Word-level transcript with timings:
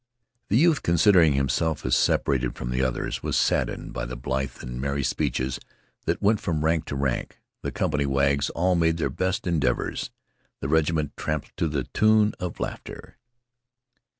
The 0.47 0.57
youth, 0.57 0.81
considering 0.81 1.33
himself 1.33 1.85
as 1.85 1.95
separated 1.95 2.55
from 2.55 2.71
the 2.71 2.81
others, 2.81 3.21
was 3.21 3.37
saddened 3.37 3.93
by 3.93 4.05
the 4.05 4.15
blithe 4.15 4.63
and 4.63 4.81
merry 4.81 5.03
speeches 5.03 5.59
that 6.05 6.23
went 6.23 6.39
from 6.39 6.65
rank 6.65 6.85
to 6.85 6.95
rank. 6.95 7.39
The 7.61 7.71
company 7.71 8.07
wags 8.07 8.49
all 8.49 8.73
made 8.73 8.97
their 8.97 9.11
best 9.11 9.45
endeavors. 9.45 10.09
The 10.59 10.69
regiment 10.69 11.15
tramped 11.17 11.55
to 11.57 11.67
the 11.67 11.83
tune 11.83 12.33
of 12.39 12.59
laughter. 12.59 13.19